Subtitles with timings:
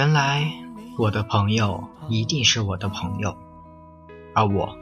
[0.00, 0.50] 原来
[0.96, 3.36] 我的朋友一定是我的朋友，
[4.32, 4.74] 而我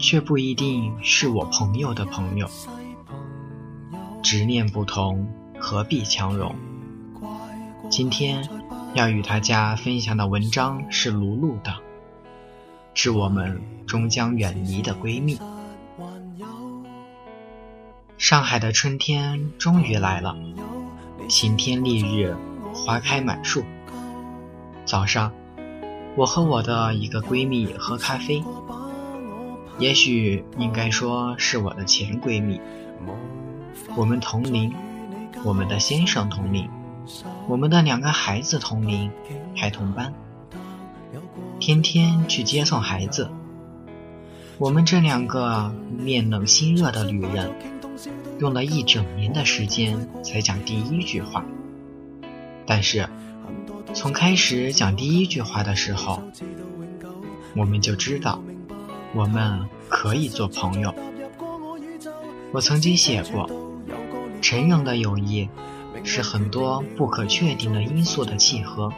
[0.00, 2.48] 却不一定是我朋友的朋友。
[4.20, 6.56] 执念不同，何必强融？
[7.88, 8.44] 今天
[8.94, 11.76] 要与大家分享的文章是卢璐的，
[12.94, 15.38] 致我们终将远离的闺蜜。
[18.18, 20.34] 上海的春天终于来了，
[21.28, 22.36] 晴天丽日，
[22.74, 23.62] 花开满树。
[24.84, 25.32] 早上，
[26.16, 28.42] 我和我的一个闺蜜喝咖啡，
[29.78, 32.60] 也许应该说是我的前闺蜜。
[33.96, 34.74] 我们同龄，
[35.44, 36.68] 我们的先生同龄，
[37.48, 39.10] 我们的两个孩子同龄，
[39.56, 40.12] 还同班，
[41.60, 43.30] 天天去接送孩子。
[44.58, 47.52] 我们这两个面冷心热的女人，
[48.40, 51.44] 用了一整年的时间才讲第一句话，
[52.66, 53.08] 但是。
[53.94, 56.22] 从开始讲第一句话的时候，
[57.54, 58.42] 我们就知道
[59.14, 60.94] 我们可以做朋友。
[62.52, 63.48] 我曾经写过，
[64.40, 65.48] 成人的友谊
[66.04, 68.92] 是很多不可确定的因素的契合，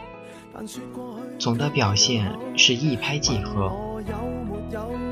[1.37, 3.71] 总的表现是一拍即合。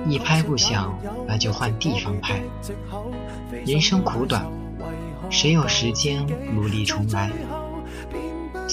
[0.05, 2.41] 一拍不响，那就换地方拍。
[3.65, 4.45] 人生苦短，
[5.29, 7.31] 谁有时间努力重来？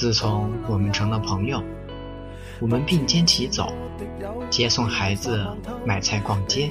[0.01, 1.63] 自从我们成了朋友，
[2.59, 3.71] 我们并肩齐走，
[4.49, 5.47] 接送孩子、
[5.85, 6.71] 买菜、逛街，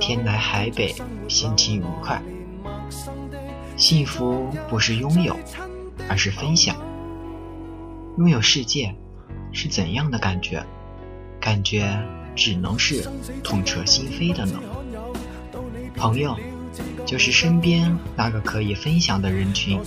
[0.00, 0.92] 天南海北，
[1.28, 2.20] 心情愉快。
[3.76, 5.36] 幸福不是拥有，
[6.08, 6.74] 而是分享。
[8.18, 8.92] 拥有世界
[9.52, 10.66] 是怎样的感觉？
[11.38, 11.96] 感觉
[12.34, 13.08] 只能是
[13.44, 14.58] 痛彻心扉的呢。
[15.94, 16.36] 朋友，
[17.06, 19.78] 就是身边那个可以分享的人群。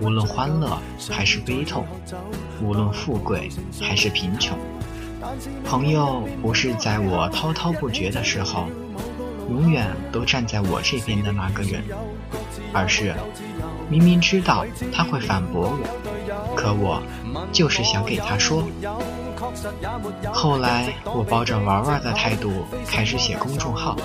[0.00, 0.78] 无论欢乐
[1.10, 1.84] 还是悲痛，
[2.62, 3.48] 无论富贵
[3.80, 4.56] 还是贫穷，
[5.64, 8.66] 朋友不是在我滔滔不绝的时候，
[9.50, 11.82] 永远都站在我这边的那个人，
[12.72, 13.14] 而是
[13.88, 17.02] 明明知道他会反驳我，可我
[17.52, 18.62] 就是想给他说。
[20.32, 23.96] 后来我抱着玩玩的态度开始写公众号，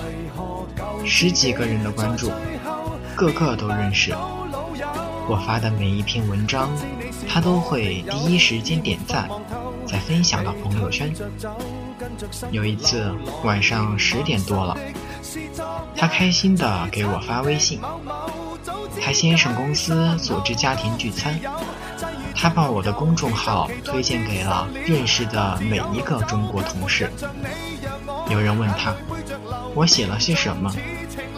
[1.04, 2.30] 十几个人的关注，
[3.14, 4.14] 个个都认识。
[5.26, 6.70] 我发的每一篇文章，
[7.28, 9.28] 他都会第一时间点赞，
[9.86, 11.12] 再分享到朋友圈。
[12.50, 13.10] 有一次
[13.42, 14.76] 晚上十点多了，
[15.96, 17.80] 他开心的给我发微信，
[19.02, 21.38] 他先生公司组织家庭聚餐，
[22.34, 27.10] 他把我的公众号推荐给了认识的每一个中国同事。
[28.28, 28.94] 有人问他，
[29.74, 30.70] 我写了些什么？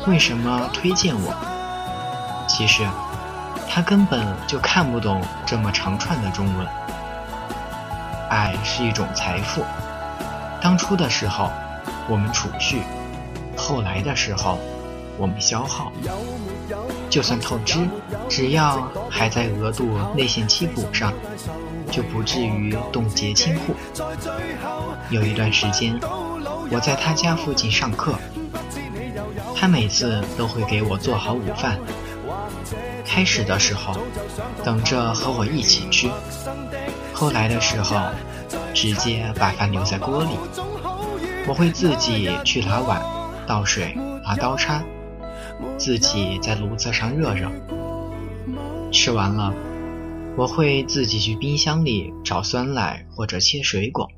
[0.08, 2.46] 为什么推荐我？
[2.48, 2.84] 其实。
[3.76, 6.66] 他根本就看不懂这么长串的中文。
[8.30, 9.62] 爱是一种财富，
[10.62, 11.50] 当初的时候
[12.08, 12.80] 我们储蓄，
[13.54, 14.58] 后来的时候
[15.18, 15.92] 我们消耗。
[17.10, 17.86] 就算透支，
[18.30, 21.12] 只要还在额度内限期补上，
[21.90, 23.74] 就不至于冻结清户。
[25.10, 25.94] 有一段时间，
[26.70, 28.14] 我在他家附近上课，
[29.54, 31.78] 他每次都会给我做好午饭。
[33.16, 33.96] 开始的时候，
[34.62, 36.10] 等着和我一起吃；
[37.14, 37.96] 后来的时候，
[38.74, 40.32] 直接把饭留在锅里。
[41.48, 43.02] 我会自己去拿碗、
[43.46, 44.84] 倒水、拿刀叉，
[45.78, 47.50] 自己在炉子上热热。
[48.92, 49.54] 吃完了，
[50.36, 54.10] 我会自己去冰箱里找酸奶或者切水果。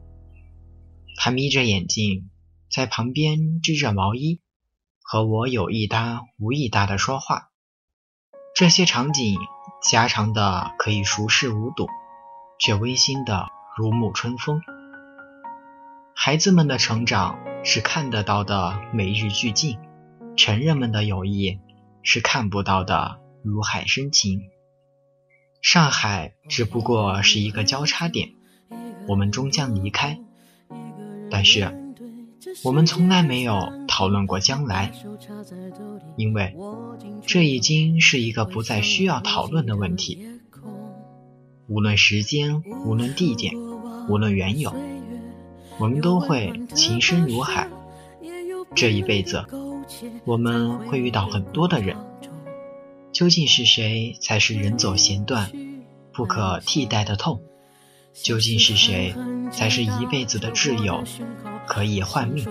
[1.15, 2.31] 他眯着眼睛
[2.69, 4.41] 在旁边织着毛衣，
[5.00, 7.50] 和我有一搭无一搭的说话。
[8.59, 9.39] 这些场景，
[9.81, 11.87] 狭长的可以熟视无睹，
[12.59, 13.47] 却温馨的
[13.77, 14.61] 如沐春风。
[16.13, 19.79] 孩子们的成长是看得到的，每日俱进；
[20.37, 21.61] 成人们的友谊
[22.03, 24.41] 是看不到的，如海深情。
[25.63, 28.31] 上海只不过是一个交叉点，
[29.07, 30.19] 我们终将离开。
[31.31, 31.88] 但是，
[32.64, 34.93] 我们从来没有讨论过将来，
[36.17, 36.55] 因为
[37.26, 40.26] 这已经是一个不再需要讨论的问题。
[41.67, 43.55] 无论时间，无论地点，
[44.08, 44.75] 无论缘由，
[45.79, 47.69] 我们都会情深如海。
[48.75, 49.44] 这一辈子，
[50.25, 51.96] 我们会遇到很多的人，
[53.12, 55.50] 究竟是谁才是人走弦断、
[56.12, 57.40] 不可替代的痛？
[58.23, 59.15] 究竟是谁
[59.50, 61.03] 才是一辈子的挚友，
[61.67, 62.44] 可以换命？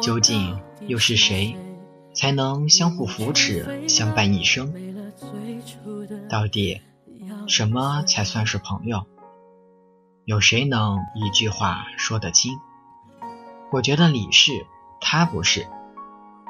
[0.00, 1.56] 究竟又是谁
[2.14, 4.72] 才能相互扶持、相伴一生？
[6.28, 6.80] 到底
[7.46, 9.06] 什么才算是朋友？
[10.24, 12.58] 有谁能一句话说得清？
[13.72, 14.52] 我觉得李是，
[15.00, 15.66] 他不是，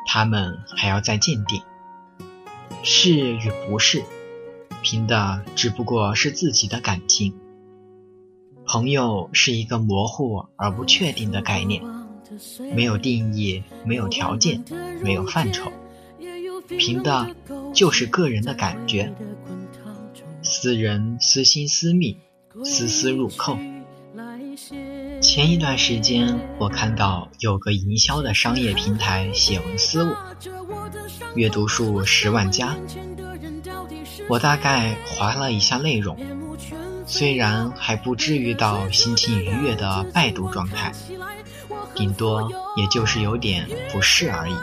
[0.07, 1.63] 他们还要再鉴定。
[2.83, 4.05] 是与不是，
[4.83, 7.35] 凭的只不过是自己的感情。
[8.69, 11.83] 朋友是一个模糊而不确定的概念，
[12.75, 14.63] 没有定义，没有条件，
[15.03, 15.73] 没有范畴，
[16.79, 17.35] 凭的
[17.73, 19.15] 就是个人的感觉。
[20.43, 22.19] 私人私心私密，
[22.63, 23.57] 丝丝入扣。
[25.23, 30.15] 前一段时间，我看到有个营销的商业平台写文思我，
[31.35, 32.77] 阅读数十万加。
[34.29, 36.19] 我大概划了一下内容。
[37.09, 40.93] 虽然还不至于到心情愉悦的拜读状态，
[41.95, 44.55] 顶多也就是有点不适而已。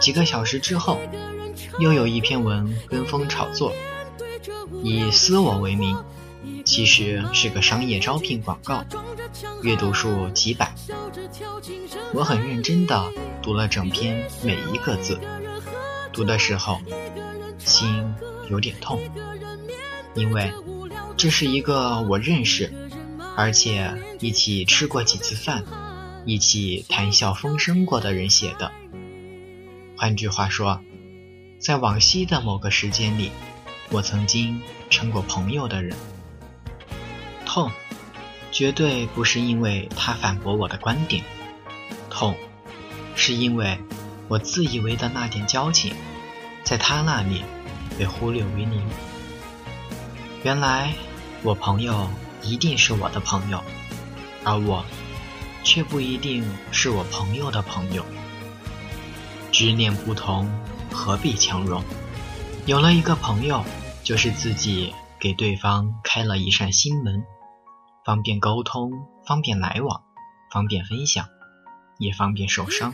[0.00, 0.98] 几个小时之后，
[1.78, 3.74] 又有一篇文跟风炒作，
[4.82, 5.96] 以私我为名，
[6.64, 8.82] 其实是个商业招聘广告，
[9.62, 10.72] 阅读数几百。
[12.14, 15.20] 我很认真地读了整篇每一个字，
[16.10, 16.80] 读的时候
[17.58, 18.02] 心
[18.48, 18.98] 有点痛，
[20.14, 20.50] 因为。
[21.18, 22.72] 这是一个我认识，
[23.36, 25.64] 而且一起吃过几次饭，
[26.24, 28.70] 一起谈笑风生过的人写的。
[29.96, 30.80] 换句话说，
[31.58, 33.32] 在往昔的某个时间里，
[33.90, 35.96] 我曾经成过朋友的人。
[37.44, 37.68] 痛，
[38.52, 41.24] 绝对不是因为他反驳我的观点，
[42.08, 42.36] 痛，
[43.16, 43.76] 是因为
[44.28, 45.92] 我自以为的那点交情，
[46.62, 47.42] 在他那里
[47.98, 48.80] 被忽略为零。
[50.44, 50.94] 原来。
[51.44, 52.08] 我朋友
[52.42, 53.62] 一定是我的朋友，
[54.44, 54.84] 而我
[55.62, 58.04] 却不一定是我朋友的朋友。
[59.52, 60.50] 执念不同，
[60.92, 61.82] 何必强融？
[62.66, 63.64] 有了一个朋友，
[64.02, 67.22] 就是自己给对方开了一扇心门，
[68.04, 68.90] 方便沟通，
[69.24, 70.02] 方便来往，
[70.52, 71.28] 方便分享，
[71.98, 72.92] 也方便受伤。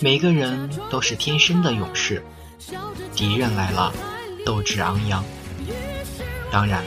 [0.00, 2.22] 每个人都是天生的勇士，
[3.14, 3.90] 敌人来了，
[4.44, 5.24] 斗志昂扬。
[6.52, 6.84] 当然。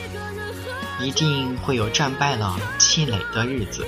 [0.99, 3.85] 一定会有战败了气馁的日子。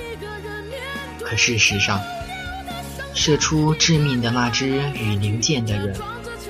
[1.22, 2.00] 可事实上，
[3.14, 5.94] 射出致命的那支羽林箭的人，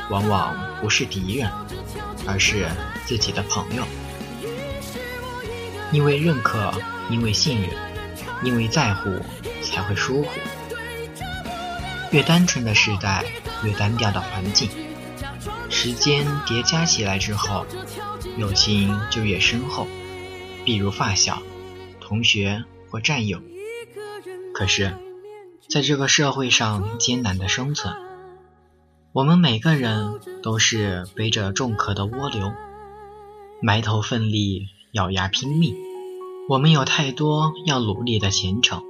[0.09, 1.51] 往往不是敌人，
[2.27, 2.69] 而是
[3.05, 3.85] 自己的朋友。
[5.91, 6.73] 因为认可，
[7.11, 7.71] 因为信任，
[8.43, 9.11] 因为在乎，
[9.63, 10.29] 才会疏忽。
[12.13, 13.25] 越单纯的时代，
[13.65, 14.71] 越单调的环境，
[15.69, 17.67] 时间叠加起来之后，
[18.37, 19.87] 友情就越深厚。
[20.65, 21.43] 比如发小、
[22.01, 23.41] 同学或战友，
[24.55, 24.97] 可是，
[25.69, 27.93] 在这个社会上艰难的生存，
[29.13, 32.53] 我们每个人都是背着重壳的蜗牛，
[33.61, 35.75] 埋头奋力，咬牙拼命。
[36.49, 38.83] 我们有太多要努力的前程，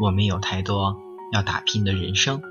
[0.00, 0.96] 我们有太多
[1.32, 2.42] 要打拼的人生，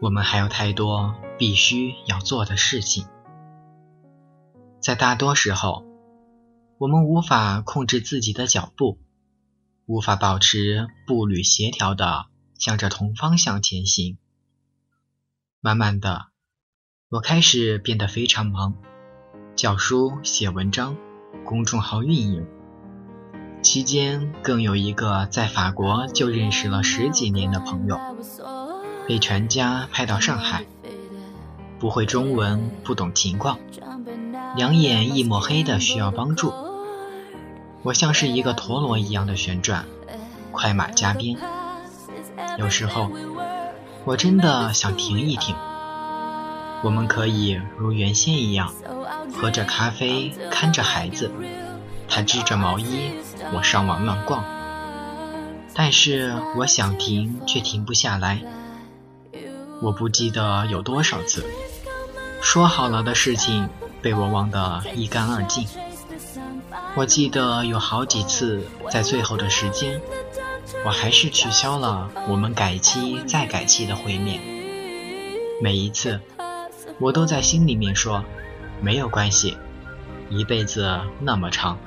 [0.00, 3.06] 我们还有太多必须要做的事情，
[4.80, 5.85] 在大多时候。
[6.78, 8.98] 我们无法控制自己的脚步，
[9.86, 12.26] 无法保持步履协调的
[12.58, 14.18] 向着同方向前行。
[15.62, 16.26] 慢慢的，
[17.08, 18.74] 我开始变得非常忙，
[19.54, 20.98] 教书、写文章、
[21.46, 22.46] 公众号运营。
[23.62, 27.98] 期间更有一个在法国就认识了十几年的朋友，
[29.08, 30.66] 被全家派到上海，
[31.78, 33.58] 不会中文，不懂情况，
[34.54, 36.65] 两眼一抹黑的，需要帮助。
[37.86, 39.86] 我像是一个陀螺一样的旋转，
[40.50, 41.38] 快马加鞭。
[42.58, 43.12] 有时候，
[44.04, 45.54] 我真的想停一停。
[46.82, 48.74] 我们可以如原先一样，
[49.32, 51.30] 喝着咖啡，看着孩子，
[52.08, 53.12] 他织着毛衣，
[53.54, 54.44] 我上网乱逛。
[55.72, 58.40] 但是我想停，却停不下来。
[59.80, 61.46] 我不记得有多少次，
[62.42, 63.68] 说好了的事情
[64.02, 65.64] 被我忘得一干二净。
[66.96, 70.00] 我记得有好几次，在最后的时间，
[70.82, 74.40] 我还是取消了我们改期再改期的会面。
[75.60, 76.18] 每一次，
[76.98, 78.24] 我都在心里面说，
[78.80, 79.58] 没有关系，
[80.30, 81.78] 一辈子那么长，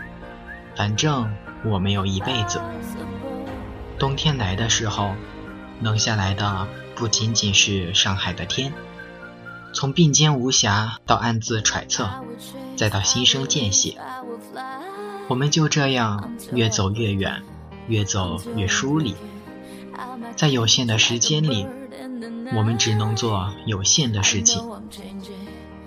[0.76, 1.36] 反正
[1.66, 2.62] 我没有一辈子。
[3.98, 5.16] 冬天来的时候，
[5.82, 8.72] 冷下来的不仅仅是上海的天，
[9.74, 12.08] 从并肩无暇到暗自揣测，
[12.78, 13.98] 再到心生间隙，
[15.30, 17.44] 我们就这样越走越远，
[17.88, 19.16] 越走越疏离。
[20.36, 21.68] 在有限的时间里，
[22.56, 24.60] 我们只能做有限的事情。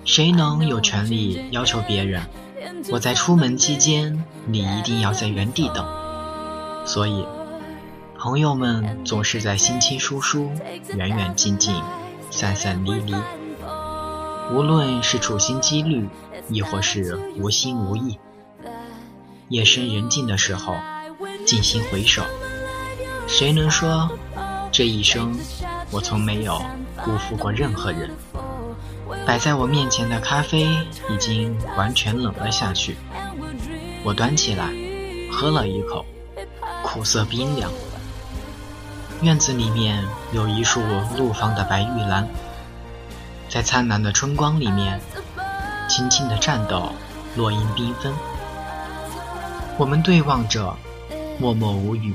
[0.05, 2.23] 谁能有权利要求别人，
[2.93, 5.85] 我在出门期间，你一定要在原地等？
[6.87, 7.27] 所以。
[8.17, 10.49] 朋友们总是在心亲疏疏、
[10.95, 11.75] 远远近近、
[12.31, 13.13] 散散离离。
[14.53, 16.09] 无论是处心积虑，
[16.49, 18.17] 亦或是无心无意，
[19.53, 20.75] 夜深人静的时候，
[21.45, 22.23] 静心回首，
[23.27, 24.09] 谁能说
[24.73, 25.39] 这一生
[25.91, 26.59] 我从没有
[27.05, 28.11] 辜负过任何人？
[29.27, 30.67] 摆在我面前的咖啡
[31.11, 32.97] 已经完全冷了下去，
[34.03, 34.71] 我端起来
[35.31, 36.03] 喝了一口，
[36.83, 37.71] 苦涩冰凉。
[39.21, 40.81] 院子里面有一束
[41.19, 42.27] 怒放的白玉兰，
[43.51, 44.99] 在灿烂的春光里面，
[45.91, 46.91] 轻轻的颤抖，
[47.37, 48.11] 落英缤纷。
[49.83, 50.79] 我们对望着，
[51.41, 52.15] 默默无语，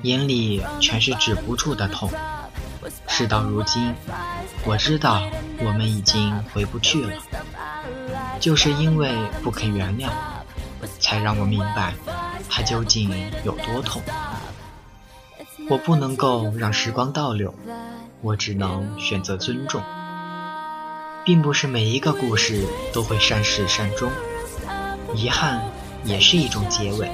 [0.00, 2.10] 眼里全是止不住的痛。
[3.06, 3.94] 事到如今，
[4.64, 5.20] 我知道
[5.58, 7.12] 我们已经回不去了，
[8.40, 10.08] 就是因为不肯原谅，
[10.98, 11.92] 才让我明白
[12.48, 13.10] 它究竟
[13.44, 14.00] 有多痛。
[15.68, 17.54] 我不能够让时光倒流，
[18.22, 19.82] 我只能选择尊重。
[21.26, 24.10] 并不是每一个故事都会善始善终，
[25.14, 25.62] 遗憾
[26.04, 27.10] 也是一种结尾，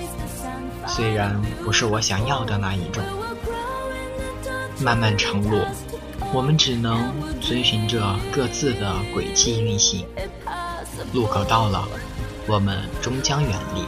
[0.87, 3.03] 虽然不是我想要的那一种。
[4.81, 5.61] 漫漫长路，
[6.33, 10.07] 我们只能遵循着各自的轨迹运行。
[11.13, 11.89] 路口到了，
[12.47, 13.85] 我们终将远离。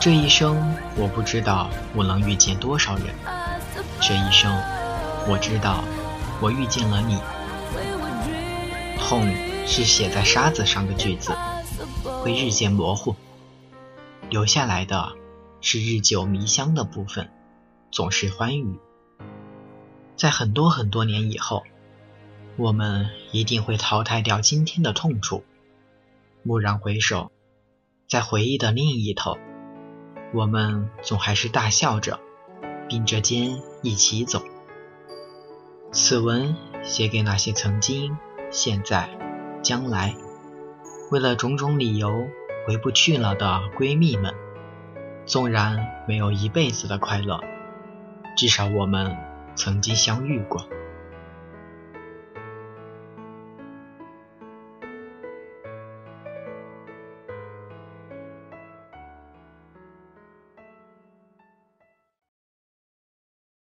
[0.00, 0.56] 这一生，
[0.96, 3.06] 我不知道我能遇见多少人。
[4.00, 4.52] 这一生，
[5.28, 5.84] 我知道
[6.40, 7.18] 我遇见了你。
[8.98, 9.32] 痛
[9.66, 11.32] 是写在沙子上的句子，
[12.22, 13.14] 会日渐模糊，
[14.34, 15.12] 留下来的
[15.60, 17.30] 是日久弥香的部分，
[17.92, 18.80] 总是欢愉。
[20.16, 21.62] 在很多很多年以后，
[22.56, 25.44] 我们一定会淘汰掉今天的痛楚。
[26.42, 27.30] 蓦然回首，
[28.08, 29.38] 在回忆的另一头。
[30.34, 32.18] 我们总还是大笑着，
[32.88, 34.42] 并着肩一起走。
[35.92, 38.18] 此文写给那些曾经、
[38.50, 39.16] 现在、
[39.62, 40.16] 将来，
[41.12, 42.10] 为了种种理由
[42.66, 44.34] 回不去了的闺蜜们。
[45.26, 47.40] 纵然没有一辈子的快乐，
[48.36, 49.16] 至少我们
[49.54, 50.68] 曾经相遇过。